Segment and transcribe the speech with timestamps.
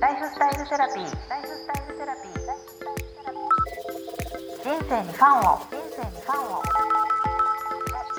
[0.00, 1.04] ライフスタイルセラピー。
[1.28, 2.32] ライフスタイルセラピー。
[4.62, 5.58] 人生にファンを。
[5.58, 6.62] 人生にファンを。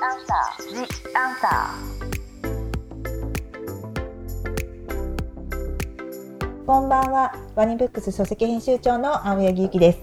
[0.02, 0.68] アンサー。
[0.68, 0.76] ジ
[1.16, 2.00] アンサー
[6.66, 7.34] こんばんは。
[7.56, 10.00] ワニブックス書籍編集長の青柳ゆきです。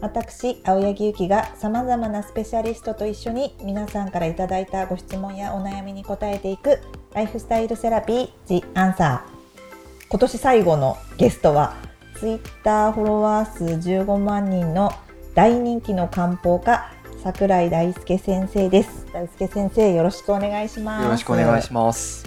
[0.00, 6.80] 私、青柳ゆきが様々なスペシャリストと一緒に皆さんからいただいたご質問やお悩みに答えていく
[7.14, 9.39] ライフスタイルセラピー The Answer。
[10.10, 11.76] 今年最後のゲストは
[12.18, 14.90] Twitter フォロワー数15万人の
[15.36, 16.92] 大人気の漢方家
[17.22, 19.06] 桜井大輔先生です。
[19.12, 21.04] 大輔先生、よろしくお願いします。
[21.04, 22.26] よろしくお願いします。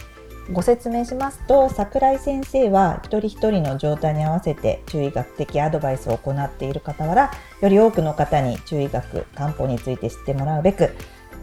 [0.53, 10.95] ご説明しますと桜井先生は一人一人の状態に合わせて中医学的アドバイスを行っている傍らより多くの方に中医学漢方について知ってもらうべく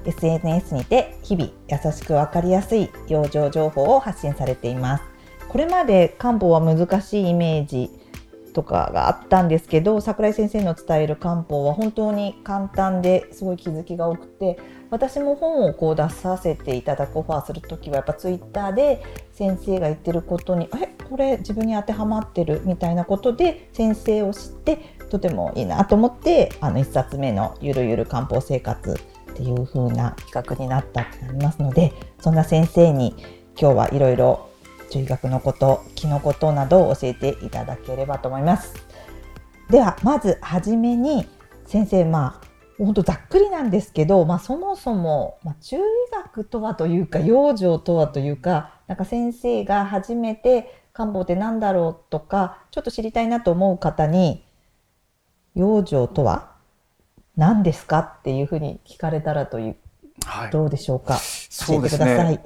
[0.07, 5.10] SNS にて日々優しく分かりやすい養生情報を発信されています
[5.51, 7.91] これまで漢方は難しいイメージ
[8.55, 22.63] とかがあったんですけど桜井先生の伝える漢方は本当に簡単ですごい気づきが多くて私も本をこう出させていただくオファーする時はやっぱツイッターで先生が言ってることにえこれ自分に当てはまってる？
[22.65, 24.77] みたいなことで先生を知って
[25.11, 28.93] とてもいいなと思ってあの1冊目の「ゆるゆる漢方生活」
[29.33, 33.17] っていう風な企画になったってなりますのでそんな先生に
[33.61, 34.50] 今日はいろいろ
[34.91, 38.75] 中医学のこと気のことなどを教えていただければと思います。
[39.71, 41.29] ではまずはじめに
[41.65, 42.47] 先生まあ
[42.77, 45.81] 本当ざっくりなんですけど、まあ、そもそも、まあ、中医
[46.13, 54.45] 学とはというか養生とはというかなんか先生が初めて漢方って何だろうとかちょっと知りたいなと思う方に
[55.55, 56.53] 養生とは
[57.37, 59.77] 何ですかっていうふうに聞かれたらという
[60.27, 60.51] はい。
[60.51, 61.19] どうでしょうか？
[61.67, 62.33] 教えてください。
[62.33, 62.45] ね。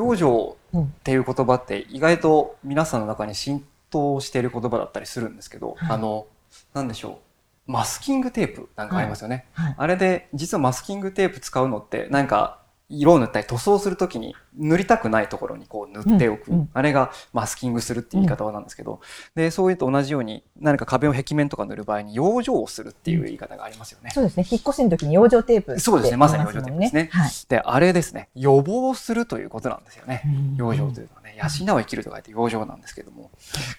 [0.00, 6.26] 養生っていう言葉って意外と皆さんの中に浸透している言葉だったりするんですけど、はいあの、
[6.74, 7.20] なんでしょ
[7.68, 7.72] う。
[7.72, 9.46] マスキングテープなんかありますよね。
[9.52, 12.59] はいあれで実はマスキングテープ使うのってなんか
[12.90, 16.70] 色を塗ったり塗装するときに塗りたくないところにこう塗っておく、うんうん。
[16.74, 19.00] あれがマスキングするっていう言い方なんですけど、
[19.34, 24.10] でそういうと同じように何か壁を壁面とか塗る場合に養生をするっていう言い方がありますよね。
[24.12, 24.46] そうですね。
[24.50, 26.16] 引っ越しの時に養生テープってそうですね。
[26.16, 27.08] まさに養生テープですね。
[27.12, 27.30] はい。
[27.48, 28.28] であれですね。
[28.34, 30.24] 予防するということなんですよね。
[30.56, 31.38] 養生というのはね。
[31.40, 33.30] 養う生きると書いて養生なんですけども。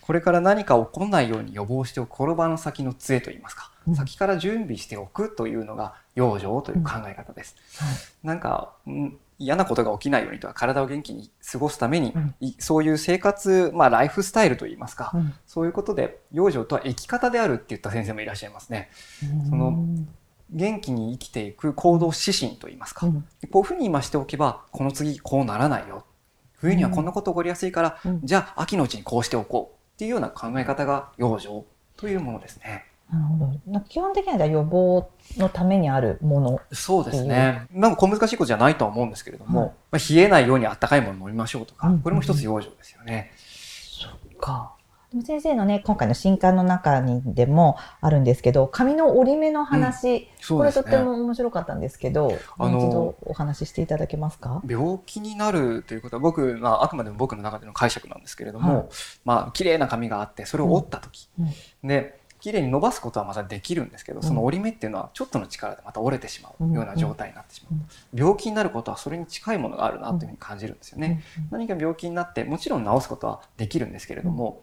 [0.01, 7.55] これから何か起こらないように予防しておく転ばの先の杖といいますか、うん先から準備しておくというのが養生という考え方です。
[7.77, 8.27] はい。
[8.27, 12.35] なんか、うん嫌なことが起きないようにとか体を元気に過ごすために、うん。
[12.41, 15.33] いそういう生活、まあ、ライフスタイルといいますか、うん。
[15.47, 18.91] そういうことで養生とは生き方であるって言った先生もいらっしゃいますね。
[19.49, 20.07] そのうん
[20.51, 23.25] 元気に生きていく行動指針といいますか、うん。
[23.51, 26.05] こういうふうに今しておけばこの次こうならないよ。
[26.57, 28.19] 冬にはこんなこと起こりやすいから、うん。
[28.23, 31.63] じゃあ秋のうちにこうしておこうっていうような考え方が養生
[31.97, 32.85] というものですね。
[33.11, 33.79] なるほど。
[33.81, 37.67] 基本的には予防のためにあるものそうですね。
[37.71, 39.71] なんか小難しいことじゃないとは思うんですけれども、はい。
[39.91, 43.31] まあ、冷えないようにあったかいものを飲みましょうとか、うんこれも一つ養生ですよね。
[44.39, 44.73] か。
[45.11, 50.83] でも先生のね、今回の新刊の中にでもあるんですけど、髪の折り目の話、これそうですね。
[50.83, 54.61] とっても面白かったんですけど、あの一度お話ししていただけますか？
[54.65, 58.87] 病気になるということは僕、まあ、あくまでも僕の中での解釈なんですけれども、はい。
[59.25, 61.87] まあ綺麗な髪があってそれを折った時、うん。
[61.87, 67.79] で綺麗に伸ばすことはまたできるんですけど、その折り目っていうのはちょっとの力でまた折れてしまうような状態になってしまう、
[68.13, 74.61] 病気になることはそれに近いものがあるなというふうに感じるんですよね、何か病気になってもちろん治すことはできるんですけれども、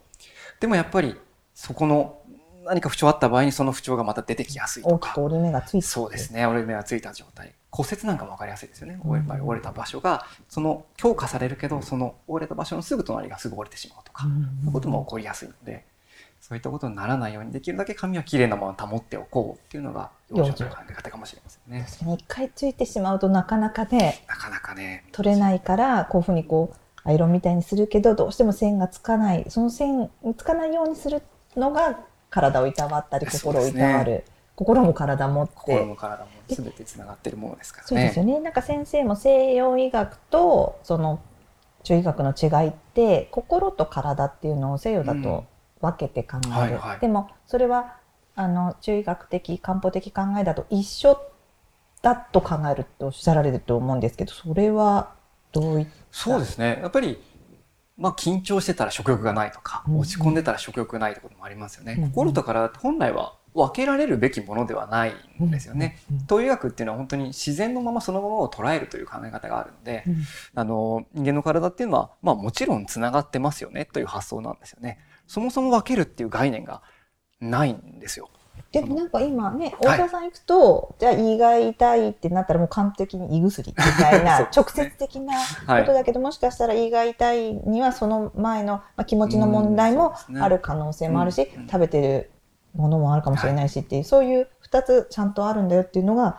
[0.60, 1.16] でもやっぱり
[1.54, 2.18] そこの
[2.64, 5.86] 何か不調あった場合にその不調がまた出てきやすいとか折り目がついて。
[5.86, 6.44] そうですね。
[6.46, 7.54] 折れ目がついた状態。
[7.70, 9.14] 骨折なんかも分かりやすいですよね、うん。
[9.14, 14.32] やっぱり折れた場所がその強化されるけどその折れた場所のすぐ隣がすぐ折れてしまうとか、うん。
[14.32, 15.84] そういうことも起こりやすいので
[16.40, 21.84] そういったことにならないようにできるだけ髪はきれいなまま保っておこうっていうのが養生の考え方かもしれませんね。
[21.86, 26.76] 確かに一回ついてしまうとなかなかね、なかなかね取れないから、こういうふうにこう、
[27.08, 29.44] アイロンみたいにするけど、どうしても線がつかない。
[29.48, 31.22] その線つかないようにする
[31.56, 32.00] のが、
[32.30, 34.24] 体をいたわったり、心をいたわる。
[34.54, 35.54] 心も体もって。
[35.54, 37.88] 心も体も全てつながっているものですからね。
[37.88, 38.40] そうですよね。
[38.40, 41.20] なんか先生も西洋医学とその
[41.84, 45.44] 中医学の違いって心と体っていうのを西洋だと
[45.80, 46.52] 分けて考える。
[46.52, 47.96] はいはいでもそれは
[48.34, 51.20] あの中医学的漢方的考えだと一緒
[52.02, 55.14] だと考えるっておっしゃられると思うんですけど、それは
[55.50, 55.92] どういった？
[56.12, 56.78] そうですね。
[56.80, 57.20] やっぱり、
[57.96, 61.94] まあ、緊張してたら食欲がないとか、うん落ち込んでたら食欲がないってこともありますよね。
[61.98, 65.98] うん心と体って本来は分けられるべきものではないんですよね。
[66.12, 70.16] うん東医学っていうのは本当に自然のままそのままを捉えるという考え方があるので、うん
[70.54, 75.00] あの人間の体っていうのは、まあ、もちろんつながってますよねという発想なんですよね。
[75.28, 76.82] そもそも分けるっていう概念が
[77.40, 78.30] ないんですよ。
[78.72, 92.30] でもなんか今ね、大田さん行くと、じゃあ胃が痛いってなったらもう完璧に胃薬みたいな、 直接的なことだけど、もしかしたら胃が痛いにはその前の、まあ、気持ちの問題もある可能性もあるし、食べてる
[92.74, 96.38] ものもあるかもしれないしっていう、そういう2つちゃんとあるんだよっていうのが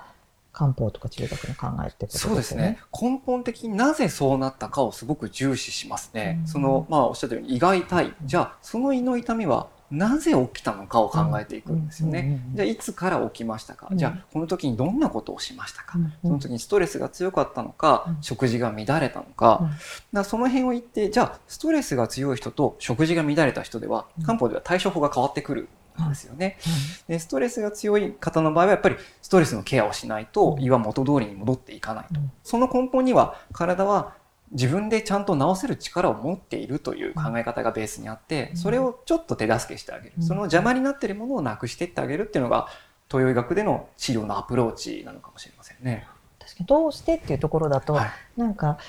[0.59, 2.11] 漢方とか治療学の考えってね。
[2.11, 2.79] そうですね。
[3.01, 6.39] 根本的になぜそうなったかをすごく重視しますね。
[6.41, 8.13] うん、そのまあおっしゃったように胃が痛い。
[8.25, 12.41] じゃあその胃の痛みはなぜ起きたのかを考えていくんですよね。
[12.53, 19.71] じゃあいつから起きましたか、じゃあこの時にどんなことをしましたか、その時にストレスが強かったのか、食事が乱れたのか,、
[20.13, 25.69] だその辺を言ってじゃあストレスが強い人と食事が乱れた人では漢方では対処法が変わってくる
[26.06, 26.57] んですよね、
[27.07, 34.13] でストレスが強い方の場合はやっぱりストレスのケアをしないと胃は元通りに戻っていかないと、その根本には体は
[34.51, 40.16] 自分でちゃんと治せる力を持っているという考え方がベースにあってそれをちょっと手助けしてあげる。
[40.22, 42.68] その邪魔になっているものをなくしていってあげるっていうのが
[43.10, 46.07] 東洋医学での治療のアプローチなのかもしれませんね。
[46.40, 48.80] 確かにどうしてっていうところだと、はい、なんか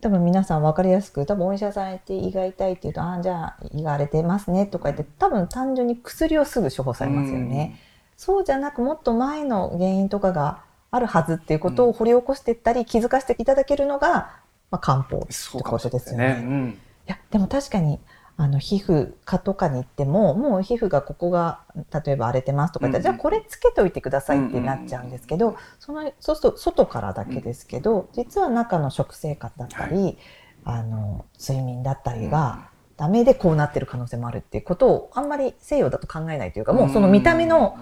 [0.00, 7.80] 多分皆さん分かりやすく多分お医者さんやって胃が痛いって言うと「ああじゃあ胃が荒れてますね」とか言って多分単純に薬をすぐ処方されますよね。
[8.16, 14.30] うそうじゃなくもっと前の原因とかがあるはずっていうことを掘り起こしていったり気づかせていただけるのが
[14.70, 16.34] まあ、漢方ってことですよね。
[16.34, 17.98] ねうん、いやでも確かに
[18.40, 21.62] あの皮膚科とかに行ってももう皮膚がここが
[21.92, 30.16] 例えば荒れてますとか言ったら、うんうん、じゃあこれつけといてくださいってなっちゃうんですけど、そのそうすると外からだけですけど、実は中の食生活だったり、はい、
[30.64, 37.76] あの睡眠だったりが、ダメでこうなってる可能性もあるっていうことをあんまり西洋だと考えないというかもうその見た目の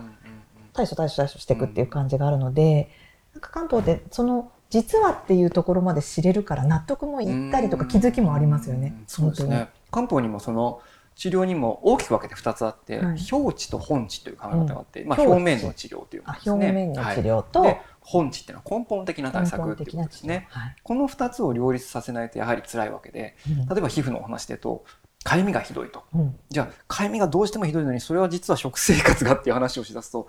[0.73, 2.91] 対処対処対処していくっていう感じがあるので、
[3.35, 8.95] なんか関東でその実はっていうところまで知れるから納得もいったりとか気づきもありますよね。
[9.07, 9.69] そうですね。
[9.91, 10.81] 漢方にもその
[11.17, 16.53] 治療にも大きく分けて2つあって、はい、表地と本地という考え方があって、うん、まあ、表面の治療というですね。
[16.53, 20.47] 表面の治療と、はい、本地っていうのは根本的な対策っていうことですね。
[20.51, 24.85] はい、この2つを両立させないとやはり辛いわけで、うん、例えば皮膚のお話でと
[25.25, 30.29] かゆみがひどいと、うん、じゃあかゆみがどうしてもひどいのにそれは実は食生活がっていう話をしだすと、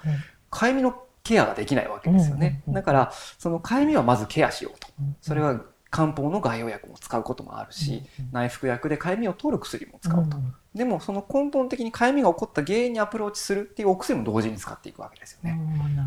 [0.49, 2.63] かゆみのケアができないわけですよね。
[2.69, 4.87] だから、そのかゆみはまずケアしようと。
[5.19, 10.37] それは漢方の外用薬も使うこともあるし、内服薬でかゆみを取る薬も使うと。
[10.75, 15.59] でもその根本的にかゆみが起こった原因にアプローチするっていうお薬も同時に使っていくわけですよね。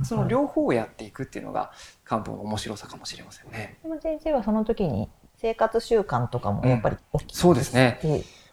[0.05, 1.73] その両方をやっていくっていうのが
[2.05, 3.79] 漢方の面白さかもしれませんね。
[3.83, 8.01] でも先生はその時に生活習慣とかもやっぱり大きい、うん、そうですね。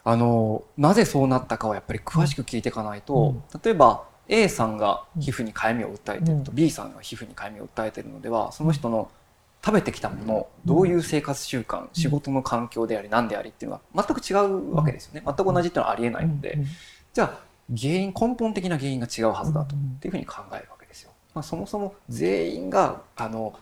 [0.03, 9.09] あのなぜそうなったかをやっぱり詳しく聞いていかないと、うん、例えば A さんが皮膚にかゆみを訴えてると、B さんが皮膚にかゆみを訴えてるのではその人の
[9.67, 15.21] 食べてきたものどういう生活習慣仕事の環境であり何でありっていうのは全く違うわけですよね。
[15.25, 16.57] 全く同じっていうのはありえないので
[17.11, 17.39] じゃあ
[17.77, 19.75] 原因根本的な原因が違うはずだと。
[19.75, 21.11] っていうふうに考えるわけですよ。
[21.33, 23.59] まあ、そもそも全員があの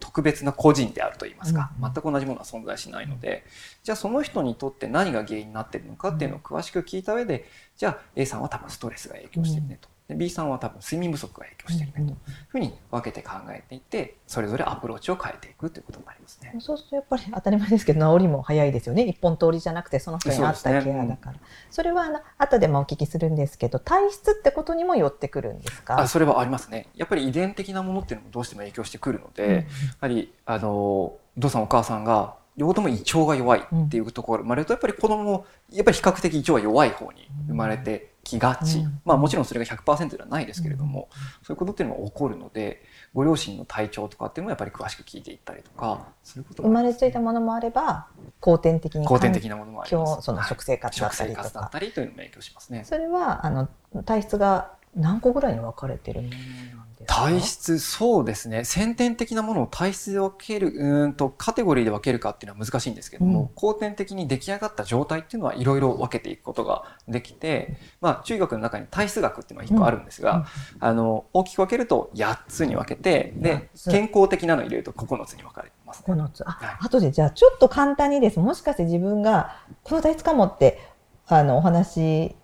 [0.00, 3.44] 特別な個人であるといいますか、全く同じものは存在しないので
[3.84, 9.93] じゃあその人にとって何が原因になっているのかっていうのを詳しく聞いた上でじゃあ A さんは多分ストレスが影響してるねと。
[10.08, 12.16] で B さんは多分睡眠不足が影響してるねという
[12.48, 16.54] ふうに分けて考えていってそれぞれアプローチを変えていくということになりますね。
[16.60, 19.04] そうするとやっぱり当たり前ですけど治りも早いですよね。
[19.04, 21.32] 一本通りじゃなくてその人に合ったケアだから。
[21.32, 21.32] そ、ね。
[21.32, 21.38] うん、
[21.70, 25.98] それはあの後でもお聞きするんですけど体質ってことにもよってくるんですか？
[25.98, 26.88] あそれはありますね。
[26.94, 29.64] やっぱり遺伝的なものっていうのもどうしても影響してくるので、うん、や
[30.00, 41.08] はりあのお父さんお母さんが両方とも胃腸が弱いっていうところが生まれるとやっぱり子供もやっぱり比較的胃腸が弱い方に生まれてきがち、うん、まあもちろんそれが100%ではないですけれども、
[41.42, 42.82] そういうことっていうのが起こるので
[43.12, 48.06] ご両親の体調とかっていうのもやっぱり詳しく聞いていったりとかそういうこと生まれついたものもあれば
[48.40, 50.22] 後天的に後天的なものもあります。
[50.22, 52.84] その食生活だったりとか、はい、食生活だったりというのも影響しますね。
[52.84, 53.68] それはあの
[54.04, 58.64] 体質が何個ぐらいに分かれてるもの体質そうですね。
[58.64, 70.46] 先天的なものを体質で分けるうんとカテゴリーで分けるかっていうのは難しいんですけども、うん、後天的に出来上がった状態っていうのはいろいろ分けていくことができて、まあ、中学の中に体質学っていうのが1個あるんですが、
[70.76, 76.42] うん、あの大きく分けると8つに分けてで健康的なのを入れると9つに分かれます、ね、9つ。
[76.46, 78.38] あ、はい、後でじゃあちょっと簡単にです。
[78.38, 80.80] もしかして自分がこの体質かもって
[81.26, 82.36] あのお話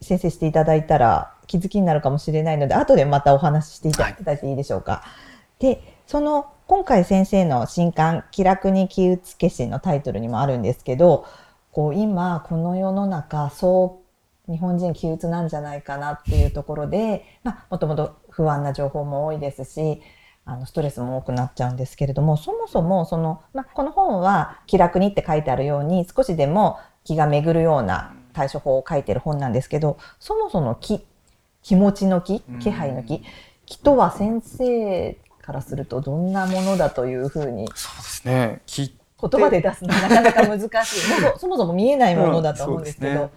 [0.00, 4.92] 先生していただいたら気づきになるかもしれないので後でまたお話ししていただいていいでしょうか。
[4.92, 5.04] は
[5.60, 11.26] い、でその今回先生の新刊「気楽に気打つ決心」のタイトルにもあるんですけど
[11.72, 14.00] こう今この世の中そ
[14.48, 20.02] う日本人気鬱なんじゃないかなっていうところで、まあ、もともと不安な情報も多いですし
[20.44, 31.06] あのストレスも多くなっちゃうんですけれどもそもそもその、まあ、この本は「気楽に」って書いてあるように少しでも気が巡るような対処法を書いてる本なんですけどそもそも気
[31.64, 33.22] 気持ちの気気配の気。
[33.66, 37.66] 気とは先生からするとどんなものだというふうに。
[37.74, 38.60] そうですね。
[38.66, 41.20] 気言葉で出すのはなかなか難しい。
[41.22, 43.30] も そそもそも見えないものだと思うんですけど、うん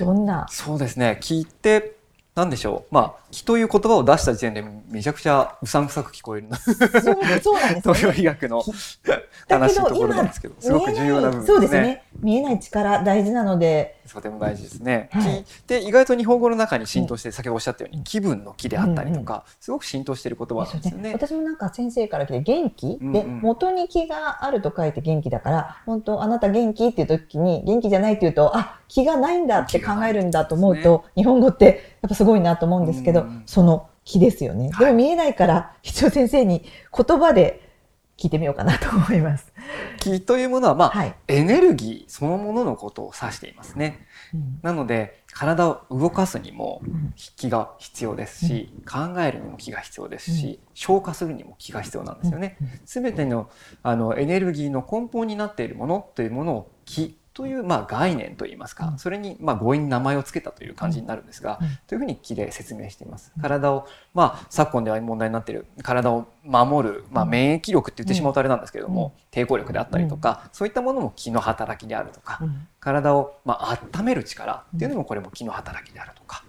[0.00, 0.46] どんな？
[0.50, 1.18] そうですね。
[1.20, 1.94] 気って
[2.34, 2.94] なんでしょう。
[2.94, 6.56] まあ気という言葉を出した時点でめちゃくちゃうさんくさく聞こえるな。
[6.56, 8.18] そうそうなんですよ 東洋ね。
[8.18, 8.64] 医学の
[9.06, 12.02] だけど悲しいところなんですけどすごく重要な部分そうですね。
[12.18, 15.08] 見えない力大事なのでとても大事ですね。
[15.12, 15.44] はい。
[15.44, 21.12] 気って意外と日本語の中に浸透して、先ほどおっしゃったように気分の気であったりとか、すごく浸透している言葉なんですよね。
[21.12, 23.12] 私もなんか先生から来て元気、うんうん。
[23.12, 26.86] で元に気があると書いて元気だから本当あなた元気？
[26.88, 36.64] っていう時に元気じゃないって言うとあ気がないんだって考えるんだと思うと、日本語ってやっぱすごいなと思うんですけど、うんうんその気ですよね、はいでも見えないから一応先生に
[36.96, 37.65] 言葉で
[38.18, 39.52] 聞いてみようかなと思います。
[40.00, 41.14] 気というものは、まあ、はい。
[41.28, 44.06] エネルギーそのもののことを指していますね。
[44.32, 44.58] うん。
[44.62, 47.12] なので、体を動かすにもうん。
[47.16, 52.56] 気が必要ですし、考えるにも気が必要ですし、消化するにも気が必要なんですよね。
[52.86, 53.50] すべての
[53.82, 58.98] あのエネルギーの根本になっているものというものを気という、まあ、概念といいますか、うん。
[58.98, 61.68] それに、まあ、強引に名前を付けたという感じになるんですが、うん。
[61.86, 63.30] というふうに気で説明しています。
[63.36, 63.38] う。
[63.38, 63.42] ん。
[63.42, 67.30] 体を、まあ、昨今では問題になっている体を守る、まあ、うん。
[67.30, 72.66] 免疫力って言ってしまうとあれなんですけれども、抵抗力であったりとか、うそういったものも気の働きであるとか、うん。
[72.80, 76.42] 体を、まあ、温める力っていうのもこれも気の働きであるとか。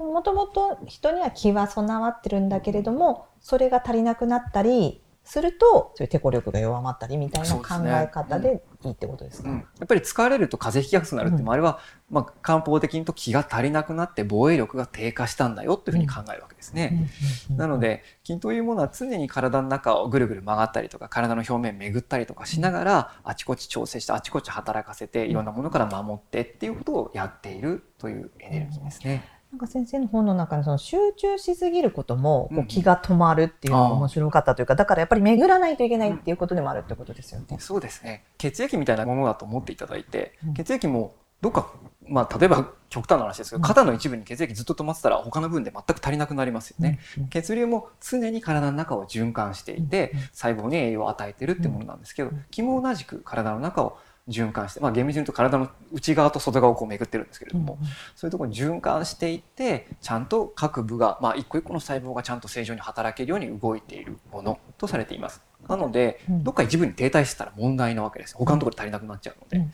[0.00, 11.78] もともと人には気は備わってるんだけれどもそれが足りなくなったりするとそういう抵抗力が弱まったりみたいな考え方でいいってことですか、うん、やっぱり疲れると風邪ひきやすくなるっていうのもあれは、
[12.10, 17.08] まあ、漢方的にと気が足りなくなって防衛力が低下したんだよっていうふうに考えるわけですね。
[17.50, 29.41] なので筋というものは常に体の中をぐるぐる曲がったりとか体の表面巡ったりとかしながらあちこち調整してあちこち働かせていろんなものから守ってっていうことをやっているというエネルギーですね。
[29.52, 37.58] なんか先生の本の中にその集中しすぎることもこうんう気が止まるっていうのが面白かったというかだからやっぱり巡らないといけないっていうことでもあるってことですよね。
[37.60, 38.24] そうですね。
[38.38, 40.54] 血液みたいなものだと思っていただいて、うん。
[40.54, 41.70] 血液もどっか、
[42.08, 43.62] まあ、例えば極端な話ですけど、うん。
[43.62, 46.98] 肩の一部に血液ずっと止まってたら他の部分で全く足りなくなりますよね。
[47.18, 50.20] うん血流も常に体の中を循環していて、うん。
[50.32, 53.98] 細胞に栄養を与えてるってものなんですけど、うん気も同じく体の中を
[54.28, 57.78] 循環して、まあ、厳密に言うと体の内側と外側をこう巡ってるんですけれども、
[58.14, 65.42] そういうところに循環していってちゃんと各部が、まあ、一個一個の細胞がちゃんと正常に働けるように動いているものとされています。
[65.68, 68.36] なので、うんどっか一部に停滞してたら問題なわけです。
[68.36, 69.58] 他のところで足りなくなっちゃうので。
[69.58, 69.72] うんうんうん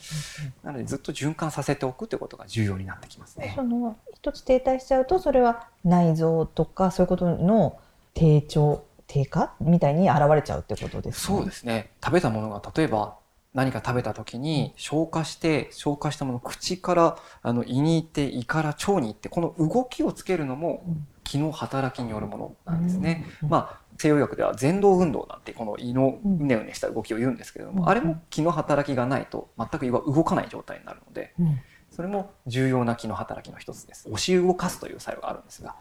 [0.63, 3.53] なのでずっと循環させておくということが重要になってきますね。
[3.55, 7.79] その一つ停滞しちゃうとそれは内臓とかそういうことの
[8.15, 11.91] 低調低下みたいに現れちゃうってことですかそうですね。
[12.05, 13.17] 食べたものが例えば
[13.55, 23.27] 何か食べた時に消化して消化したもの口からあの胃に行って胃から腸に行ってこの動きをつけるのもうん気の働きによるものなんですね。
[23.43, 34.09] うんまあ西洋医学では前動運動なんてこの胃のうねうねした動きを言うんですけれども、うんあれも気の働きがないと全く胃は動かない状態になるのでうんそれも重要な気の働きの一つです。
[34.09, 35.75] 押し動かすという作用があるんですが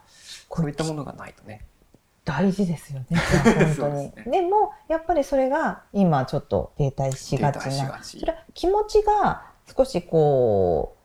[0.49, 1.61] こういったものがないとね
[2.27, 3.05] 大事ですよね。
[3.15, 4.11] 本当に。
[4.11, 7.99] ですでもやっぱりそれが今ちょっと停滞しがちな。
[8.03, 9.43] それは気持ちが
[9.75, 10.97] 少しこ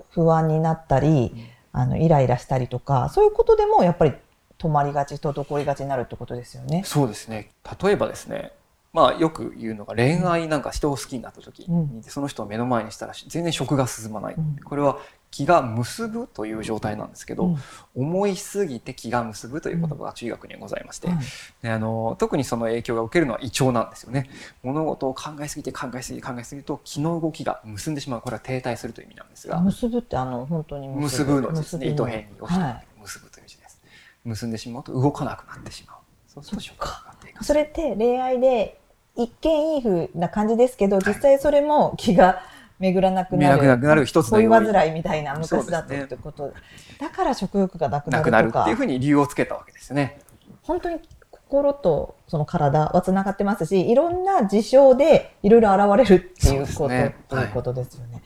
[0.00, 1.34] う不安になったり
[1.72, 4.14] あのイライラしたりとかそういうことでもやっぱり
[4.58, 6.82] 止まりがち滞りがちになるってことですよね。
[6.86, 7.50] そうですね。
[7.82, 8.52] 例えばですね
[8.94, 12.02] まあよく言うのが恋愛なんか人を好きになった時に、うん。
[12.02, 14.56] その人を目の前にしたら全然食が進まない、うん。
[14.64, 14.98] これは
[15.30, 17.58] 気が結ぶという状態なんですけど、うん。
[17.94, 21.18] 思いすぎて気が結ぶという言葉が中医学にはございまして、はい
[21.62, 24.28] であの特にその影響が受けるのは胃腸なんですよね。
[24.62, 32.86] 物事を考えすぎて考えすぎて考えすぎると気の動きが結んでしまうこれは停滞するという意味なんですが結ぶってあの本当に結ぶのですね糸結ぶ辺に押してはい。
[33.00, 33.80] 結ぶという字です。
[34.24, 35.96] 結んでしまうと動かなくなってしまう。
[36.26, 38.78] そうするとそれって恋愛で
[39.16, 42.42] 一見いい風な感じですけど実際それも気が
[42.80, 46.52] 巡らなくなるなくなる一つの恋煩いみたいな昔だとそうですねってこと、
[46.98, 50.18] だから食欲がなくななくなるっていうふうに理由をつけたわけですよね。
[50.62, 50.98] 本当に
[51.30, 58.22] 心とその体はつながってますしいろんな事象でいろいろ現れるっていうことねということですよね。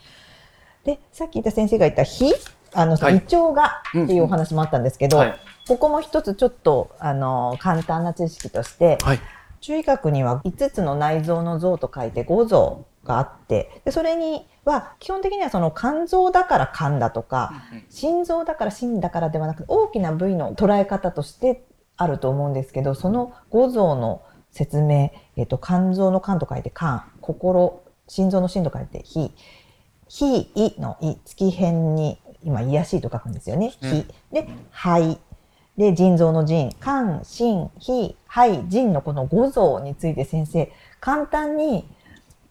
[0.84, 2.32] でさっき言った先生が言った火
[2.74, 5.40] あの、はい胃腸がっていうお話もあったんですけど、はい。
[5.66, 9.20] ここも一つちょっとあの簡単な知識としてはい。
[9.60, 17.52] 中医学には5つの内臓の臓と書いて五臓があってでそれには基本的にはその肝臓だから肝だとか
[17.90, 21.64] 心臓だから心だからではなく大きな部位の捉え方として
[21.96, 29.32] あると思うんですけどその五臓の説明、えっと、肝臓の肝と書いて肝心心臓の心と書いて火
[30.08, 33.70] ひいのい、月辺に、今、癒しいと書くんですよね。
[33.70, 34.06] そうですひ。
[34.32, 35.18] で、はい。
[35.76, 40.70] で、腎臓の腎、肝、心、脾、肺、腎のこの五臓について先生、
[41.00, 41.88] 簡単に、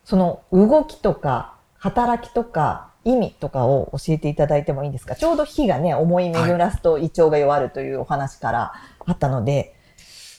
[0.03, 5.15] その動きとか、働きとか、意味とかを教えていただいてもいいですか？
[5.15, 8.73] ちょうど火がね、思い巡らすと胃腸が弱るというお話から
[9.05, 9.75] あったので、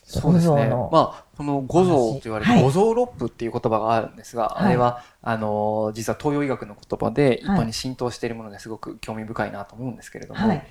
[0.07, 0.69] そうですね。
[0.69, 2.59] まあ、この五臓と言われはい。
[2.59, 4.67] る五臓六腑っていう言葉があるんですが、はい。
[4.67, 7.61] あれは、あの、実は東洋医学の言葉で一はい。
[7.61, 10.63] 般に浸透しているものですごく興味深いなと思うんですけれども、はい。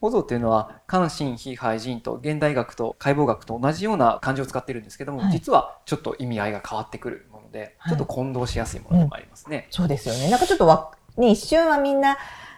[0.00, 5.32] 五臓っていうのは、肝、心、脾、肺、腎と現代学と解剖学と同じような漢字を使ってるんですけども、はい。
[5.32, 9.68] 実はちょっと意味合いが変わってくるで、はいちょっと混同しやすいものでもありますね。
[9.70, 10.30] そうですよね。
[10.30, 12.16] なんかちょっとわ、ね、一瞬はみんな、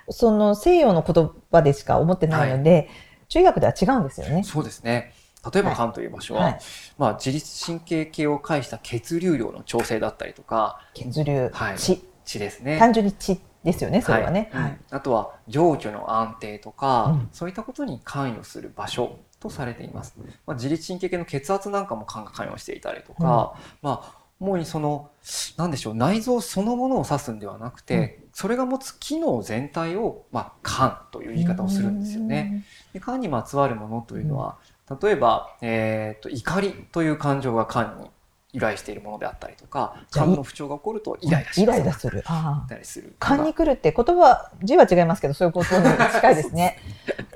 [0.08, 2.88] その西洋の言葉でしか思ってないので、
[3.28, 4.42] 中医学では違うんですよね。
[4.44, 5.12] そうですね。
[5.52, 6.58] 例えばはい肝という場所は、はい。
[6.96, 12.02] まあ、自律神経系を介した血流量の調整だったりとか、血流、はい血。
[12.24, 12.78] 血ですね。
[12.78, 14.50] 単純に血ですよね、それはね。
[14.52, 14.78] はいはい。
[14.90, 20.14] あとは情緒の安定とか、うんそういったことに関与する場所とされています。
[20.46, 25.10] まあ、自律神経系の血圧なんかも肝が関与していたりとか、まあ主にその
[25.56, 32.64] 何でしょう内臓そのものを指すんではなくて、それが持つ機能全体を、まあ、肝という言い方をするんですよね。
[32.92, 34.58] で肝にまつわるものというのは、
[35.02, 38.10] 例えば、えー、と怒りという感情が肝に
[38.52, 42.22] 由来しているものであったりとか肝の不調が起こるとイライラしイライラする。
[42.26, 42.68] ああ。
[42.68, 43.14] たりする。
[43.18, 45.84] 勘に来るって言葉、字は違いますけど、そういうことに
[46.14, 46.78] 近いですね。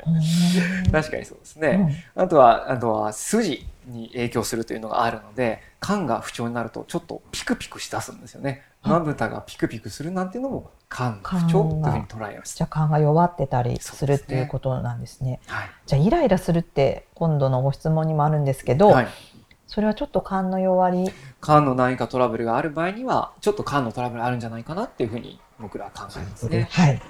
[0.06, 0.10] う
[0.88, 2.04] ん確かにそうですね。
[2.14, 8.62] あとは、あとは筋に影響するというのがあるので、肝が不調になるとちょっとピクピクしだすんですよね。
[8.83, 12.57] あまぶたがピクピクするなんていうのも肝が不調というふうに捉えます。
[12.57, 15.40] じゃあ勘が弱ってたりするっていうことなんですね。
[15.47, 15.71] はい。
[15.87, 19.09] じゃあイライラするって今度のご質問にもあるんですけど、はい。
[19.66, 21.11] それはちょっと勘の弱り
[21.42, 26.68] 肝の何かトラブルがある場合には、ちょっと肝のトラブルあるんじゃないかなっていうふうに僕らは考えますね。
[26.71, 27.02] はい。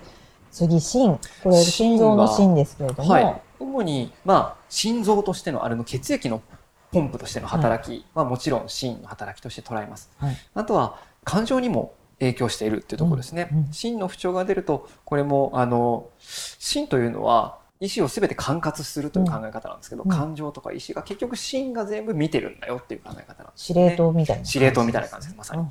[0.51, 1.21] 次、心。
[1.43, 3.43] これ、心臓の心ですけれども、はい。
[3.61, 6.43] 主に、まあ、心臓としてのあれの血液の
[6.93, 10.11] ポンプとしての働きはもちろん心の働きとして捉えます。
[10.19, 10.37] はい。
[10.55, 13.49] あとは感情にも影響しているっていうところですね。
[13.53, 13.59] うん。
[13.59, 13.73] うん。
[13.73, 20.11] 心の不調が出ると、これも、あの、心というのは、意思をすべて管轄するという考え方なんですけど、うん。
[20.11, 23.91] 感情とか意思が結局心が全部見てるんだよっていう考え方なんです司ね。
[23.91, 25.63] 令塔みたいな、司令塔みたいな感じですまさに。
[25.63, 25.69] うん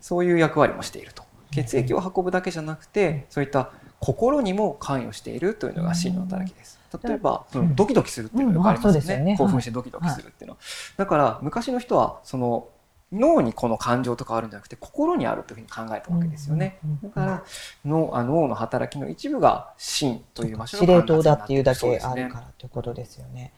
[0.00, 1.24] そういう役割もしていると。
[1.50, 6.77] 血液を運ぶだけじゃなくて、そういった心にも関与しているというのが心の働きです。
[7.02, 9.36] 例えば、うんうんドキドキするっていうのがありますようんあそうですよねね。
[9.38, 10.60] 興奮してドキドキするっていうのは。
[10.96, 12.68] だから昔の人はその
[13.12, 16.78] 脳にこの感情とかあるんじゃなくて心にあるというふうに考えたわけですよね。
[16.84, 17.44] うんうんうんだから
[17.84, 23.52] 脳あ脳の働きの一部が心という場所の司令塔だっていうだけあそうですねるからということですよね。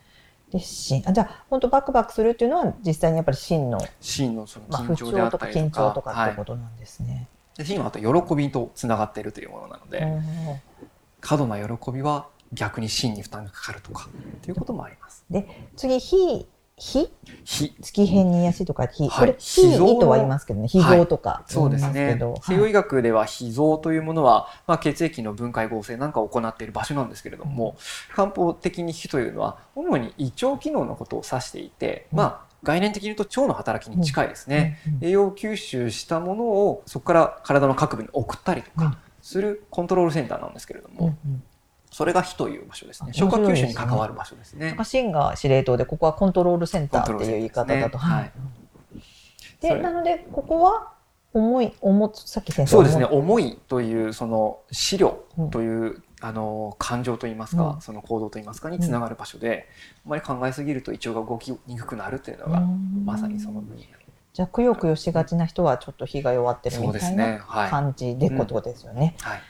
[0.50, 1.02] で、心。
[1.06, 7.28] あじゃあ、本当バクバクするっていうのは、実際にやっぱり心の、心のそのまあ、緊不張であったりとか、緊張とかってことなんですね。
[7.56, 10.22] で心はあと喜びとつながっているというものなので、うん
[11.20, 15.24] 過度な喜びは逆に心に負担がかかるとかっていうこともあります。
[15.30, 17.12] で、次、火、火？
[17.44, 17.76] 火。
[17.82, 19.08] 月辺に癒しとか火。
[19.08, 19.10] はい。
[19.10, 22.16] これ、火脾臓のとは言いますけどね、脾臓とかそうですね。
[22.16, 22.40] ど。。
[22.42, 27.76] 西洋医学では脾臓というものは、まあ、血液の分解合成なんかを行っている場所なんですけれども、
[28.14, 32.18] 漢方的に脾というのは主に胃腸機能のことを指していて、うん。
[32.18, 34.80] まあ概念的に言うと腸の働きに近いですね。
[34.86, 34.94] うん。
[34.94, 35.04] うん。
[35.04, 38.90] 栄養吸収したものをそこから体の各部に送ったりとうん。
[38.90, 41.42] かするコントロールセンターなんですけれども、うんうん
[41.90, 43.10] それが脾という場所ですね。
[43.10, 44.68] あ消化吸収に関わる場所ですね。
[44.68, 47.98] なんか芯が司令塔で、ここはコントロールセンターっていう言い方だと。
[47.98, 48.32] ね
[49.60, 49.82] で、それ。
[49.82, 50.92] なので、ここは、
[51.32, 53.04] 重い、重つ、さっき先生そうですね。
[53.04, 57.80] 重い思いというその資料という、あの感情といいますか、うん。
[57.80, 59.68] その行動といいますかにつながる場所で、
[60.04, 63.04] あまり考えすぎると胃腸が動きにくくなるというのが、うん。
[63.04, 63.82] まさにその分野。
[64.32, 67.16] じゃあ、くよくよしがちな人はちょっと火が弱ってるみたいですね。
[67.16, 69.16] なはい、感じでことですよね。
[69.20, 69.40] はい、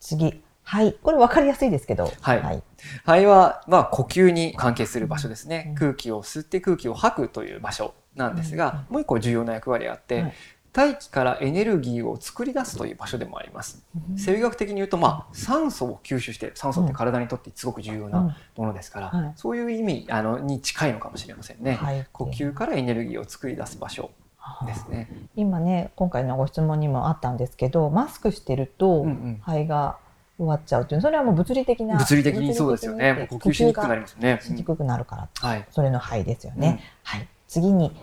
[0.00, 0.42] 次。
[0.68, 0.96] はい。
[1.00, 2.12] これ分かりやすいですけど。
[2.20, 2.42] はい。
[2.42, 2.62] はい。
[3.04, 5.74] 肺は、まあ、呼吸に関係する場所ですね、うん。
[5.76, 10.34] 空気を吸って空気を吐くという場所なんですが、もう一個重要な役割があって、はい。
[10.72, 13.86] 大気からエネルギーを作り出すという場所でもあります。
[14.16, 19.32] 生理学的に言うと、まあ、酸素を吸収して酸素って体にとってすごく重要なものですから、はい。
[19.36, 22.06] そういう意味あのに近いのかもしれませんね、はい。
[22.12, 24.10] 呼吸からエネルギーを作り出す場所
[24.66, 25.08] ですね。
[25.36, 29.40] 今ね、今回のご質問にもあったんですけど、マスクしてるとうんうん
[30.38, 31.96] 肺が弱っちゃうっていう、それはもう物理的な。
[31.96, 33.12] 物理的にそうですよね。
[33.12, 34.40] もう呼吸しにくくなりますよね。
[34.42, 35.66] しにくくなるから、はい。
[35.70, 36.82] それの肺ですよね。
[37.02, 37.28] はい。
[37.48, 37.94] 次に、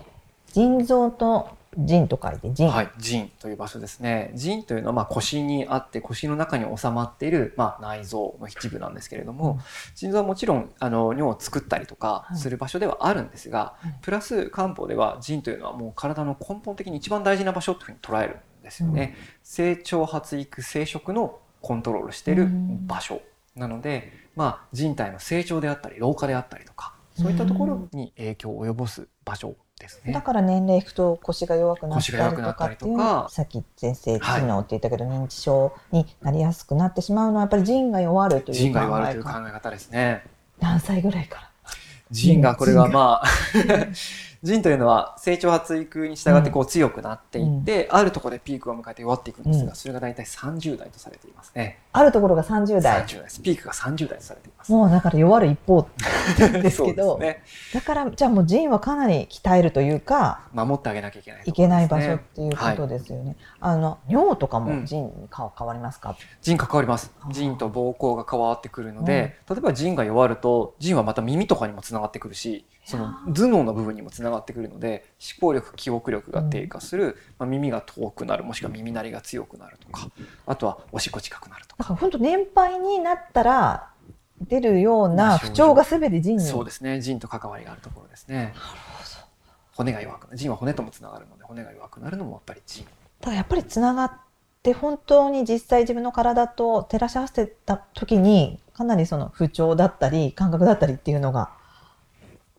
[0.52, 2.68] 腎臓と腎と書いて腎。
[2.68, 4.30] はい、腎という場所ですね。
[4.34, 9.60] 腎というのはまあ腰にあって腰の中に収まっているまあ内臓の一部なんですけれども、うん
[9.94, 19.16] 腎臓はもちろんあの尿を作ったりとかはいする場所ではあるんですが、はいプラス漢方では腎というのはもう体の根本的に一番大事な場所というふうに捉えるんですよね。
[19.42, 22.46] 成長発育生殖のコントロールしている
[22.86, 23.22] 場所
[23.56, 30.12] なので、まあ、人体の成長であったり老化であったりとかそういったところに影響を及ぼす場所ですね。
[30.12, 40.24] だから年齢いくと腰が弱くなったりとかっていうかさっき先生知能って言ったけど、はい、認知症になりやすくなってしまうのはやっぱり腎が弱るという腎が弱るという考え方ですね。
[40.60, 41.50] 何歳ぐらいから？
[42.10, 43.26] 腎がこれはまあ
[44.44, 51.78] 腎というのは成長発育に従ってこう強くなっていって、うん、あるところでピークを迎えて弱っていくんですが、うん、それが大体30代とされていますね。
[51.92, 53.02] あるところが30代。
[53.04, 53.40] 30代です。
[53.40, 54.70] ピークが30代とされています。
[54.70, 55.88] もうだから弱る一方
[56.36, 63.36] ですけど、ね、だからじゃあもう腎はかなり鍛えるというか、守ってあげなきゃいけない、ね、いけない場所っていうことですよね。
[63.60, 66.16] はい、あの尿とかも腎に変わりますか？
[66.42, 67.10] 腎関わります。
[67.30, 72.66] 腎と膀胱が変わってくるので、例えば腎が弱ると腎はまた耳とかにもつながってくるし。
[72.84, 80.08] その頭脳の部分にもつながってくるので思考力記憶力が低下する、まあ、耳が遠くなるもしくは耳鳴りが強くなるとか
[80.46, 81.94] あとはおしっこ近くなるとか。
[81.94, 83.90] 本当年配になったら
[84.40, 88.54] 出るような不調がすべて腎にそうですね腎と関わりがあるところですね。
[89.76, 92.84] 骨が弱く腎は骨ともつながるので骨が弱くなるのもやっぱり腎。
[92.84, 92.90] だ
[93.24, 94.12] からやっぱりつながっ
[94.62, 101.50] て本当に実際自分の体と照らし合わせた時にかなりその不調だったり感覚だったりっていうのが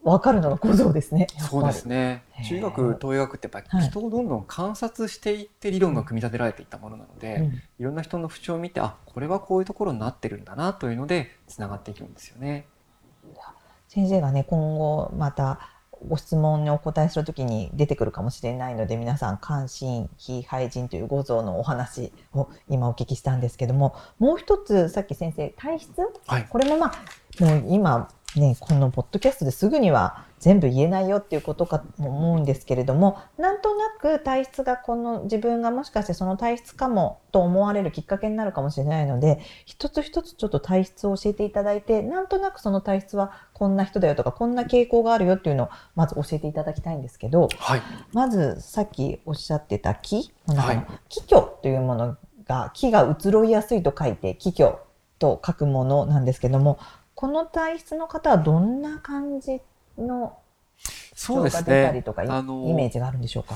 [0.05, 1.25] 分かるのが構造ですね。
[1.39, 2.23] そうですね。
[2.47, 12.67] 中学、東医学ってやっぱり人をどんどん観察していって理論が組み立てられていったものなので、うん、いろんな人の不調を見て、あ、これはこういうところになってるんだなというのでつながっていくんですよね。
[13.87, 15.59] 先生がね、今後また
[16.07, 25.91] ご質問にお答えするときに出てくるかもしれないので皆さん関心非廃人という五臓のお話を今お聞きしたんですけどももう一つさっき先生体質、
[26.27, 47.81] はい、これもまあもう今ね、このポッドキャストですぐには全部言えないよっていうことかも思うんですけれどもなんとなく体質がこの自分がもしかしてその体質かもと思われるきっかけになるかもしれないので一つ一つちょっと体質を教えていただいてなんとなくその体質はこんな人だよとかこんな傾向があるよっていうのをまず教えていただきたいんですけど、はい、
[48.13, 54.77] まずさっきおっしゃってた気の中の気虚というものが気が移ろいやすいと書いて気虚
[55.17, 56.77] と書くものなんですけども
[57.15, 59.61] この体質の方はどんな感じ
[59.97, 60.37] の
[61.15, 63.55] 症が出たりとか、ね、イメージがあるんでしょうか？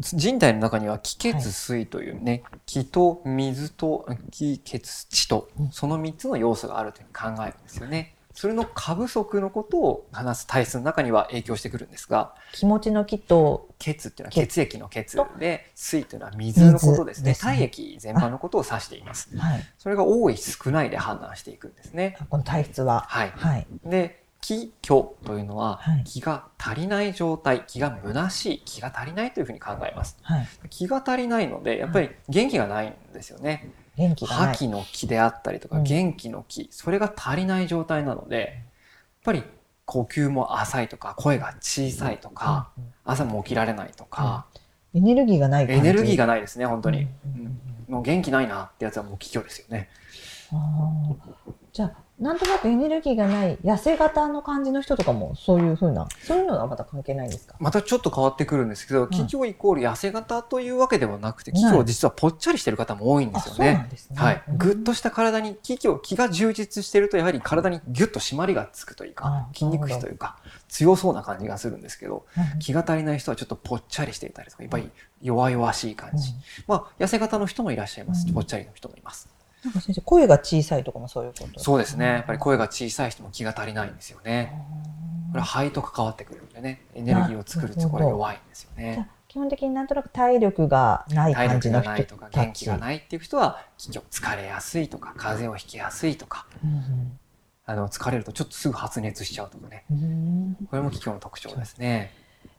[0.00, 8.16] 人体の中には気血水というね、はい、気と水と気血地とその3つの要素があるというふうに考えるんですよね。
[8.34, 14.60] それの過不足のことを話す体質の中には影響してくるんですが気持ちの気と血っていうのは血。
[14.60, 15.16] 液の血。
[15.38, 16.16] で水と。
[16.16, 22.16] いうのは水のことですね、ね、体液全般のことを指しています、はい、それが多い少ないで判断していくんですね。
[22.28, 23.06] この体質は。
[23.08, 34.46] はい、はい、で気虚というのは、気が足りない状態気が虚しい気が足りないというふうに考えます、はい、気が足りないのでやっぱり元気がないんですよね、元気がない。
[34.48, 38.46] 覇気の気であったりとか、元気の気、それが足りない状態なので、やっ
[39.24, 39.44] ぱり
[39.86, 42.68] 呼吸も浅いとか、声が小さいとか、
[43.02, 44.44] 朝も起きられないとか、
[44.92, 47.08] エネルギーがないエネルギーがないですね、本当に。
[47.88, 49.88] もう元気ないなってやつはもう気虚ですよね。
[51.72, 57.56] じゃあなんとなくエネルギーがない痩せ型の感じの人とかもそういうふうなそういうのはまた関係ないんですか？
[57.58, 63.88] またちょっと変わってくるんですけど、企業イコール痩せ型というわけではなくて企業実はぽっちゃりしてる方も多いんですよね。
[64.10, 64.16] ね。
[64.16, 72.26] はい、ぐっとした体に企業気が充実してるとやはり体にギュッと締まりがつくというか筋肉質というか強そうな感じがするんですけど、
[72.60, 74.88] 気が足りない人はちょっとぽっちゃりしていたりとかやっぱり
[75.20, 76.32] 弱々しい感じ、
[76.68, 79.28] まあ痩せ型の人もいらっしゃいます、ぽっちゃりの人もいます。
[79.64, 82.06] なんか先生声が小さいとかもそういうことそうですね。
[82.06, 84.52] やっぱり声が小さい人も気が足りないんですよね。
[85.30, 86.82] これは肺と関わってくるんでね。
[86.94, 89.08] エネルギーを作るところ弱いんですよね。
[89.34, 97.18] 基本的になんとなく体力がない感じの人体力がないとか元気がないっていう人は疲れやすいとか風邪をひきやすいとか、うん、
[97.66, 99.86] あの疲れるとちょっとすぐ発熱しちゃうとかね、
[100.70, 102.12] これも気虚の特徴ですね。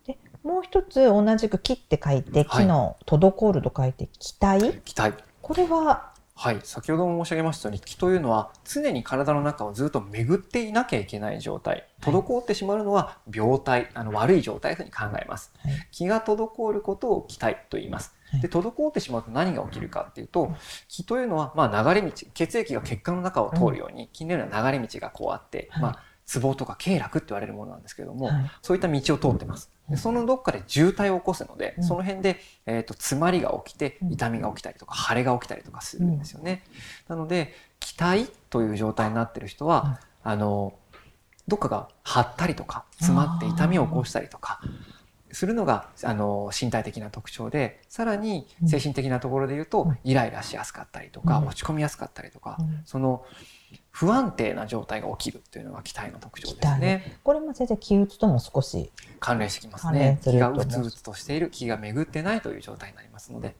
[0.05, 5.13] でもう一つ同じく「気」って書いて「気の滞る」と書いて「気体」気体。
[5.41, 11.87] これははい、先ほども申し上げましたように気というのは常に体の中をずっと巡っていなきゃいけない状態。
[12.01, 18.13] 滞ってしまうのは病態あの悪い状態というふうに考えます、はい、気が滞ることを気体と言います。
[18.41, 20.53] で滞ってしまうと何が起きるかっていうと
[20.89, 29.71] 気というのはまあ流れ道血液が血管の中を通るように気のような流れ道がこうあって、まあツボとか経絡って言われるものなんですけれども、はい、そういった道を通ってます。
[29.89, 36.63] でそのどっかで渋滞を起こすので、うん、その辺で、えーと、詰まりが起きて痛みが起きたりとか腫れが起きたりとかするんですよね。
[37.09, 40.73] うん、なので気体という状態になってる人は、あの
[41.47, 44.59] どっかが張ったりとか詰まって痛みを起こしたりとか
[45.35, 53.25] するのがあの身体的な特徴でさらに精神的なところで言うと、うんイライラしやすかったりとか、うん落ち込みやすかったりとか、うんその
[53.91, 57.17] 不安定な状態が起きるというのが気体の特徴ですね。
[57.23, 60.19] これも先生気鬱とも少し関連してきますね。
[60.23, 63.55] 気がすると思ううつうつとしている気が巡ってないという状態になりますので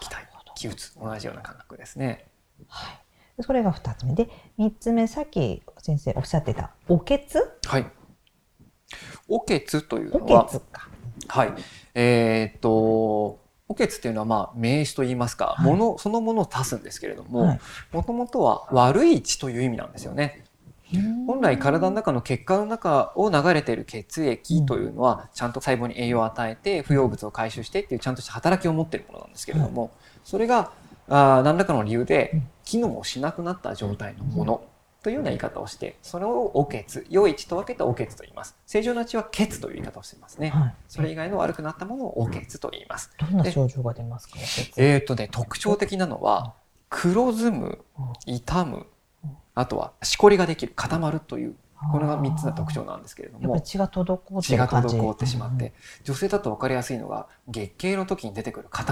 [0.00, 2.26] 気体気鬱同じような感覚ですね。
[2.66, 3.42] はい。
[3.42, 7.38] それが二つ目で三つ目さっき先生おっしゃってたおけつ？
[7.66, 7.86] はい。
[9.28, 10.48] おけつというのは。
[11.28, 11.52] はい。
[11.94, 12.70] えーっと、
[13.68, 17.60] おけつっていうのは、まあ、名詞と言いますか、はいもの、そのものを足すんですけれども、はい
[17.92, 20.44] もともとは悪い血という意味なんですよね。
[21.26, 29.90] 本来体の中の血管の中を流れている血液というのは、ちゃんと細胞に栄養を与えて、不要物を回収してっていうちゃんとした働きを持っているものなんですけれども、
[30.24, 30.72] それが、
[31.10, 34.62] あー何らかの理由で機能をしなくなった状態のもの
[35.02, 38.56] というような言い方をして、それをおけつ、良い血と分けたおけつと言います。
[38.66, 40.48] 正常な血は血という言い方をしていますね。
[40.50, 40.74] はい。
[40.88, 43.10] それ以外の悪くなったものをおけつと言います。
[43.18, 44.34] どんな症状が出ますか？
[44.76, 46.54] えー、とね、特徴的なのは、
[46.90, 47.84] 黒ずむ、
[48.26, 48.86] 痛む、
[49.54, 51.54] あとはしこりができる、固まるという、
[51.92, 54.68] これが3つの特徴なんですけれども血が滞って血が。
[54.68, 55.72] 滞ってしまって、
[56.04, 58.86] 女性だと分かりやすいのが、月経の時に出てくる塊。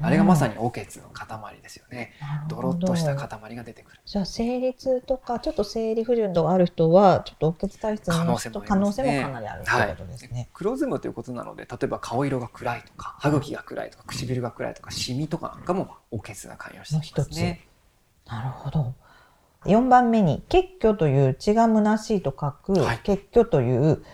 [0.00, 2.12] あれがまさにおけつの塊ですよね。
[2.48, 3.28] ドロッとした塊。
[3.28, 4.00] 塊が出てくる。
[4.04, 10.48] じゃあ生理痛とかちょっと生理不順とかある人はちょっとおけつ体質の人可可能性もかなりあるということですね。
[10.52, 17.68] 黒ずむということなので、例えば顔色が暗いとか、歯茎が暗いとか、唇が暗いとか、シミとかなんかもおけつが関与していますね。
[18.26, 18.94] なるほど。
[19.64, 23.00] 4番目に血虚という血が虚しいと書く、はい。
[23.04, 24.04] 血虚という、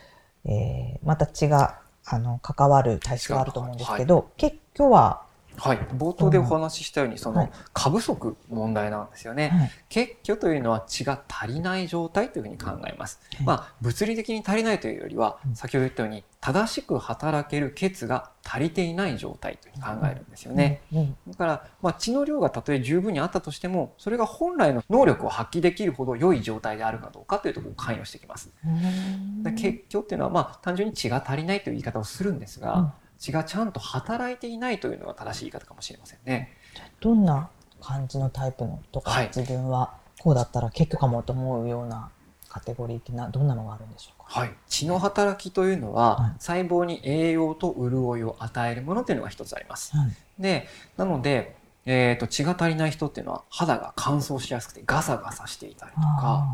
[0.45, 5.23] えーまた血があの関わる体質があると思うんですけど、血虚は、
[5.59, 9.49] はい、冒頭でお話ししたように、そはいの過不足問題なんですよね。
[9.49, 9.71] はい。
[9.89, 13.21] 血虚というのは血が足りない状態というふうに考えます。
[13.37, 20.83] はいまあ、物理的に足りないというよりはうん、先ほど言ったように、正しく働ける血が足りていない状態というふうに考えるんですよね。
[20.93, 21.17] うん。
[21.29, 28.51] だから、まあ、血の量がたとえ十分にあったとしても、それが本来の能力を発揮できるほど良い状態であるかどうかというところを関与してきます。
[28.65, 29.43] うん。
[29.43, 36.57] で血虚っていうのは、まあ、単純に血が足りないという言い方をするんですが、うん血がちゃんと働いていないというのが正しい言い方かもしれませんね。
[37.01, 37.51] どんな
[37.81, 42.11] 感じのタイプのとか、はい自分はこうだったら血虚かもと思うような
[42.49, 44.41] カテゴリーってなどんなのがあるんでしょうか？
[44.41, 49.97] はい、血の働きというのは、はい細胞に栄養と潤いを与えるものというのが一つあります。
[49.97, 56.47] はいでなので、えー、と血が足りない人っていうのは肌が乾燥しやすくてガサガサしていたりとか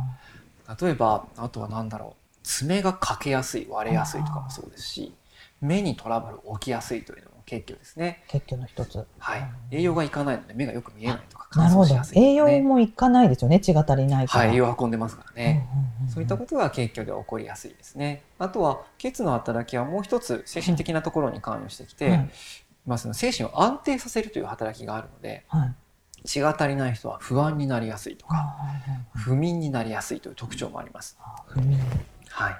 [0.81, 5.13] 例えばあとは何だろう爪が欠けやすい割れやすいとかもそうですし
[5.65, 8.23] 目にトラブル起きやすいというのも結局ですね。
[8.29, 9.07] 血虚の一つ。
[9.19, 13.61] はい、栄養がいかないので目がよく見えないとかなるほど栄養もいかないですよね。
[13.61, 14.47] 血が足りないから。
[14.47, 15.67] はい、栄養を運んでますからね。
[16.09, 18.23] そういったことが血虚で起こりやすいですね。
[18.39, 22.31] あとは血の働きはもう一つ精神的なところに関与してきて、はい
[22.87, 25.75] まあその精神を安定させるという働きがあるのではい。
[26.27, 31.19] 血が足りない人は不安になりやすいとかあ不眠になりやすいという特徴もあります。
[31.21, 31.79] あ不眠
[32.31, 32.57] はい、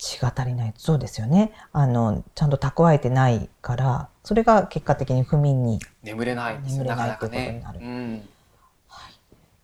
[0.00, 0.74] 血が足りない。
[0.76, 1.52] そうですよね。
[1.72, 5.78] あのちゃんと蓄えてないから、それが結果的に不眠に。
[6.02, 7.78] 眠れない眠れないなかなかねということ。
[7.80, 8.28] うん、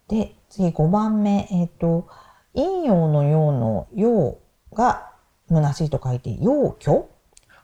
[0.08, 2.06] で次5番目えっ、と
[2.54, 4.38] 陰陽の陽の陽
[4.74, 5.10] が
[5.48, 7.04] 虚しいと書いて陽虚？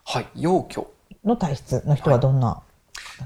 [0.04, 0.86] はい、陽虚。
[1.24, 2.62] の体質の人はどんな、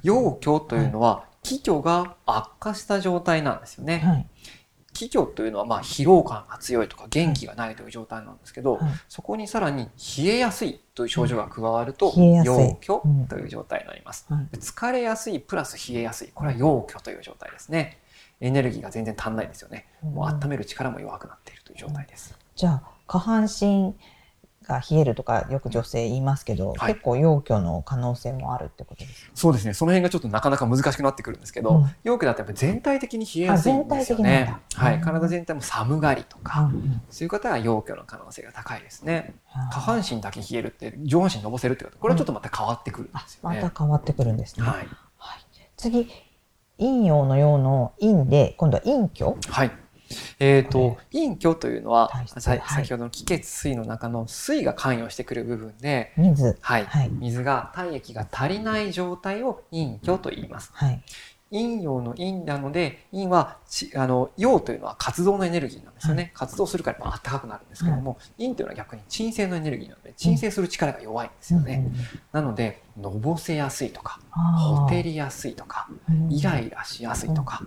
[0.03, 4.01] 陽虚というのは気虚が悪化した状態なんですよね。
[4.01, 4.27] はい
[4.97, 14.27] 気虚というのはまあ疲労感が強いとか元気がないという状態なんですけど、はいそこにさらに冷えやすいという症状が加わると、陽虚という状態になります。
[14.55, 16.29] 疲れやすいプラス冷えやすい。
[16.35, 17.99] これは陽虚という状態ですね。
[18.41, 19.87] エネルギーが全然足んないですよね。
[20.03, 22.37] もう温める力も弱くなっているという状態です。
[22.55, 23.95] じゃあ下半身
[24.66, 29.31] が冷えるとかよく女性言いますけど、はい結構陽虚の可能性もあるってことですか？
[29.35, 29.74] そうですね。
[29.74, 34.94] その辺がちょっとなかなか難しくなってくるんですけど、うん陽虚だとやっぱり全体的に冷えやすいんですよねはい。
[34.96, 39.35] うん体全体も寒がりとか、うんうんそういう方は陽虚の可能性が高いですね。
[39.52, 43.61] あー下半身だけ冷えるって上半身のぼせるってことこれはちょっとまた変わってくるんであすよね。
[43.61, 44.66] また変わってくるんですね。
[44.66, 44.88] はい。
[45.18, 45.40] はい
[45.76, 46.09] 次
[46.79, 49.35] 陰陽の陽の陰で今度は陰虚？
[49.50, 49.70] はい。
[50.38, 56.57] えっ、と、陰虚というのは先ほどの気血水の中の水が関与してくる部分で、水。
[56.61, 56.85] はい。
[56.85, 57.11] はい。
[57.11, 60.71] 水が、体液が足りない状態を陰虚と言います。
[60.75, 61.03] はい。
[61.51, 66.33] 陰陽の陰なので、陰はち、あの、陽というのは活動のエネルギーなんですよね。
[66.35, 71.75] 活動するからやっぱ暖かくなるんですけども、陰というのは逆に鎮静のエネルギーなので、鎮静する力が弱いんですよね。
[71.75, 71.97] うんうんうん。
[72.33, 74.77] なので、のぼせやすいとか、あー。
[74.83, 75.88] ほてりやすいとか、
[76.31, 77.62] イライラしやすいとか、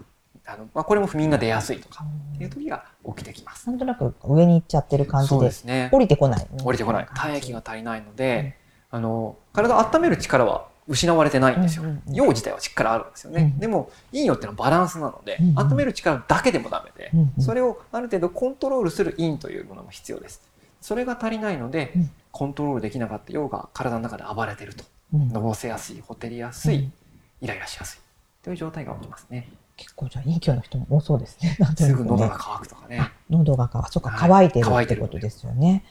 [0.54, 3.68] あの、まあ、これも不眠が出やすいとかっていう時が起きてきます。
[3.68, 5.90] なんとなく上に行っちゃってる感じでですね。
[5.92, 6.48] 降りてこない。
[6.64, 7.08] 降りてこない。
[7.16, 8.58] 体液が足りないので、
[8.92, 12.12] あの、体を温める力は失われてないんですようんうんう。
[12.12, 13.52] ん陽自体は力あるんですよね。
[13.54, 20.42] うんでも、陰陽っていうのはバランスなのでうんう、ん温める力だけでもダメでうんう、んそれをある程度コントロールする陰というものも必要です。
[20.82, 24.84] それが足りないのでうん、コントロールできなかった陽が体の中で暴れてると。
[25.14, 26.94] うんのぼせやすい、ほてりやすいうん、
[27.42, 28.00] イライラしやすい。
[28.44, 29.50] という状態が起きますね。
[29.80, 31.58] 結構じゃあ陰気の人も多そうです ね。
[31.78, 33.12] すぐ喉が渇くとかね。
[33.30, 35.86] 喉が渇そうかはい乾いてる乾いてるってことですよね。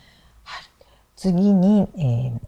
[0.44, 0.64] はい、
[1.16, 2.40] 次に、えー、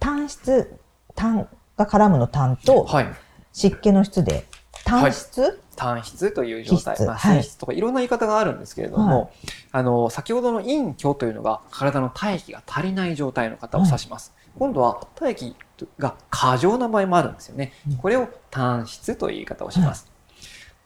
[0.00, 0.78] 単質
[1.14, 3.08] 単が絡むの単とはい。
[3.52, 4.46] 湿気の質で
[4.84, 9.32] 単質、単質という状態、まあ、気質とかいろんな言い方があるんですけれども、
[9.72, 15.56] あの先ほどの陰虚というのが体の体液が足りない状態の方を指します、今度は体液
[15.98, 17.72] が過剰な場合もあるんですよね。
[17.88, 17.96] うん。
[17.96, 20.10] これを単質という言い方をします、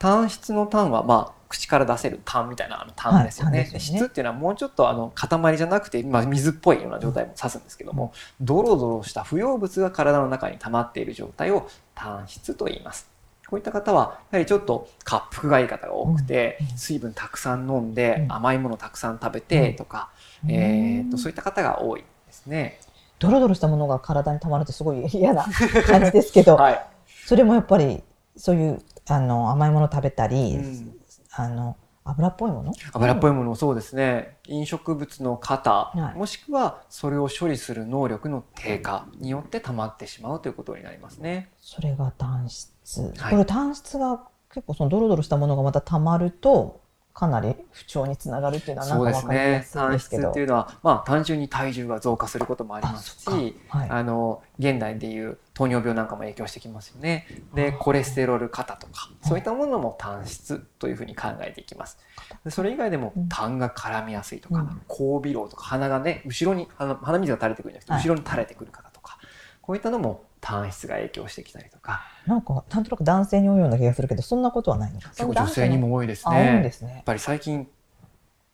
[0.02, 13.08] 単質の単はまあ口から出せる単みたいなあの単ですよね,、質っていうのはもうちょっとあの塊じゃなくて、まあ、水っぽいような状態も指すんですけども、ドロドロした不要物が体の中に溜まっている状態を単質と言います。
[13.46, 18.32] こういった方はやはりちょっと滑腹がいい方が多くて、うんうん水分たくさん飲んで、うん。
[18.32, 20.10] 甘いものたくさん食べてとか、
[20.44, 20.50] うん。
[20.50, 22.80] えー、とそういった方が多いですね。
[23.18, 25.44] ドロドロしたものが体に溜まるってすごい嫌な
[25.86, 26.86] 感じですけど、 はい、
[27.24, 28.02] それもやっぱり
[28.36, 30.96] そういうあの甘いもの食べたり、うん。
[31.34, 32.72] あの油っぽいもの？
[32.92, 34.36] 油っぽいものもそうですね。
[34.48, 36.18] 飲食物の型、はい。
[36.18, 41.52] もしくはそれを処理する能力の低下によって溜まってしまうということになりますね。
[41.60, 43.30] それが単質、はい。
[43.30, 44.20] これ単質が
[44.52, 46.81] 結構そのドロドロしたものがまた溜まると
[47.14, 50.28] かなり不調につながるっていうのはなんかわかりやすですけど。
[50.28, 53.78] 質っていうのは、まあ、単純に体重が増加することもありますしか。
[53.78, 53.90] はい。
[53.90, 57.26] あの現代でいう糖尿病なんかも影響してきますよね。
[57.54, 61.98] でコレステロール過多とかそういったものも単質というふうに考えていきます。
[62.44, 63.28] でそれ以外でもうん。
[63.28, 64.80] 痰が絡みやすいとか、うん。
[64.88, 68.02] 後鼻漏とか鼻がね後ろに鼻鼻水が垂れてくるんじゃなくてはい。
[68.02, 69.18] 後ろに垂れてくる方とか、
[69.60, 72.02] こういったのも単質が影響してきたりとか。
[72.26, 75.08] なんかなんとなく男性に多いような気がするけどそんなことはないのか。
[75.10, 76.60] 結構女性にも多いですね。
[76.62, 76.92] ですね。
[76.94, 77.66] やっぱり最近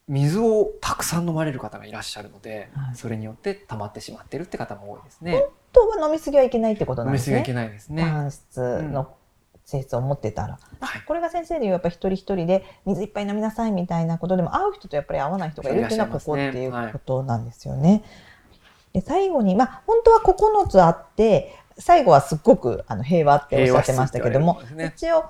[0.07, 2.95] 水をたくさん飲まれる方がいらっしゃるので、はい。
[2.95, 5.33] それによって溜まってしまってるって方も多いですね。
[5.33, 7.37] 本当は飲みすぎはいけないってことなんですね。
[7.37, 8.03] 飲みすぎはいけないですね。
[8.03, 9.15] 単質の
[9.65, 11.01] 性質を持ってたら、はい。
[11.07, 18.03] これが先生でいうやっぱり一人一人で水いっぱい飲みなさいみたいなことでも合う人とやっぱり合わない人がいるっていうのはここっていうことなんですよね。
[18.93, 25.25] で最後にまあ本当は9つあって最後はすっごくあの平和っておっしゃってましたけども、平和室って言われるんです一応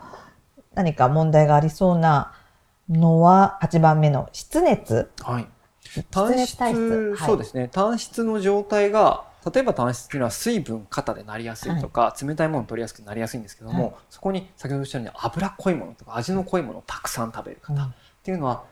[0.75, 2.33] 何か問題がありそうな
[2.89, 5.09] のは8番目の湿熱。
[5.21, 5.47] はい。
[7.15, 7.17] 質。
[7.17, 7.67] そうですね。
[7.67, 13.93] 単質の状態が、例えば単質っていうのは水分過多でなりやすいとか、冷たいもの取りやすくなりやすいんですけども、はい。
[14.09, 17.89] そこに先ほどおっしゃるように脂っこいものとか味の濃いものをたくさん食べる方、うん。
[17.89, 18.63] っていうのは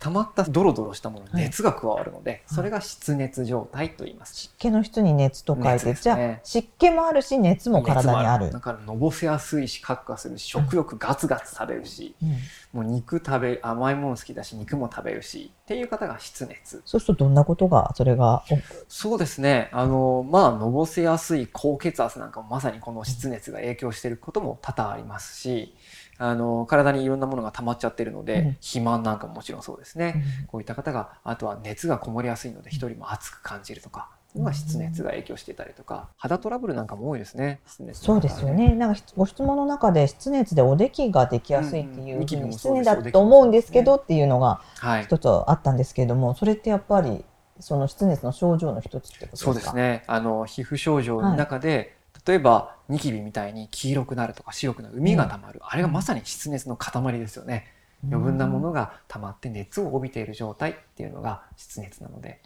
[0.00, 1.44] 溜まったドロドロしたものにはい。
[1.44, 4.34] 熱が加わるので、それが湿熱状態と言います。
[4.34, 8.50] 湿気の質に熱と書いて、熱ですじゃあね湿気もあるし熱も体にある。
[8.50, 12.80] だからのぼせやすいしカクカするし食欲ガツガツ食べるし、うん。
[12.80, 16.82] もう肉食べ甘いもの好きだし肉も食べるしっていう方が湿熱。
[16.86, 18.42] そうするとどんなことがそれが？
[18.88, 19.68] そうですね。
[19.72, 25.74] あの、まあ、のぼせやすい高血圧なんかもまさにこの湿熱が影響していることも多々ありますし、
[26.22, 30.22] あの、体にいろんなものが溜まっちゃってるので、うん肥満なんかももちろんそうですね。
[30.48, 37.60] こういった方が、あとは熱がこもりやすいので、一人も暑く感じるとか、のが湿熱が影響していたりとか、肌トラブルなんかも多いですね。
[37.94, 38.50] そうですよ。
[38.50, 38.74] ね。
[38.74, 45.04] なんかご質問の中で湿熱でおできができやすいっていううんうです失念だと思うんですけどっていうのがはい。
[45.04, 47.24] 一つあったんですけれども、それってやっぱり
[47.58, 49.44] その湿熱の症状の一つってことですか？
[49.46, 49.74] そうです。
[49.74, 50.04] ね。
[50.06, 51.96] あの、皮膚症状の中で、
[52.30, 57.66] 例えば、ニキビみたいに黄色くなるとか白くなる、海が溜まる、あれがまさに湿熱の塊ですよね。
[58.08, 62.40] 余分なものが溜まって熱を帯びている状態っていうのが湿熱なので。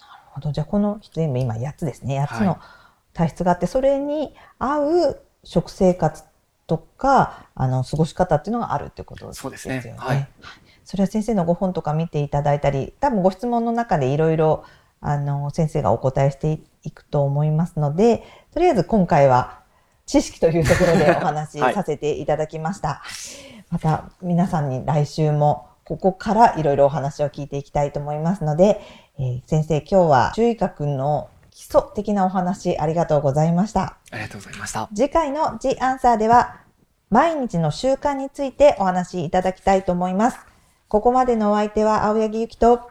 [0.00, 0.52] なるほど。
[0.52, 2.20] じゃあこの全部今8つですね。
[2.20, 2.58] 8つはいの
[3.12, 6.24] 体質があって、それに合う食生活
[6.66, 9.56] とかあの過ごし方っていうのがあるってことですよね。
[9.56, 10.28] そうですねはい
[10.84, 14.64] それは先生のご本とか見ていただいたり、多分ご質問の中でいろいろ
[15.00, 19.60] あの先生がお答えしていくと思いますので、とりあえず今回は
[20.06, 23.02] 知識というところでお話しはいさせていただきました。
[23.70, 28.80] また皆さんに来週もここからいろいろお話を聞いていきたいと思いますので、
[29.18, 33.98] えー先生今日は注意学の基礎的なお話ありがとうございました。
[34.10, 34.88] ありがとうございました。
[34.94, 36.60] 次回の The Answer では
[37.10, 40.38] 毎日の習慣についてお話しいただきたいと思います。
[40.88, 42.90] ここまでのお相手は青柳ゆきと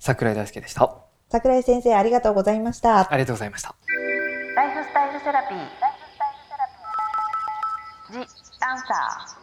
[0.00, 1.01] 桜井大輔でした。
[1.32, 3.10] 桜井先生ありがとうございました。
[3.10, 3.74] ありがとうございました。
[4.54, 5.58] ライフスタイルセラピー。
[5.58, 6.68] ライフスタイルセラ
[8.12, 8.26] ピー。
[8.26, 8.28] ジ・
[8.60, 9.41] アンサー。